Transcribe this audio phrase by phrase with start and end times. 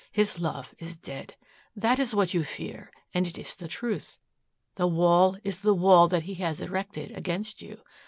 [0.11, 1.35] His love is dead.
[1.75, 4.17] That is what you fear and it is the truth.
[4.73, 7.83] The wall is the wall that he has erected against you.